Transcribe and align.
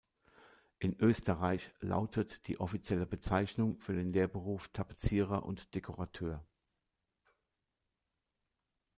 In 0.79 0.99
Österreich 0.99 1.69
lautet 1.79 2.47
die 2.47 2.59
offizielle 2.59 3.05
Bezeichnung 3.05 3.77
für 3.77 3.93
den 3.93 4.11
Lehrberuf 4.11 4.67
"Tapezierer 4.69 5.43
und 5.45 5.75
Dekorateur". 5.75 6.43